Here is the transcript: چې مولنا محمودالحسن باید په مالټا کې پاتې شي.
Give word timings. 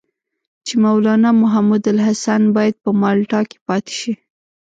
چې 0.65 0.73
مولنا 0.83 1.29
محمودالحسن 1.41 2.41
باید 2.55 2.75
په 2.83 2.89
مالټا 3.01 3.41
کې 3.49 3.57
پاتې 3.67 3.93
شي. 3.99 4.13